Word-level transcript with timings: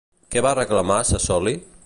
Què 0.35 0.41
va 0.45 0.53
reclamar 0.61 0.97
a 1.03 1.05
Sassoli? 1.11 1.57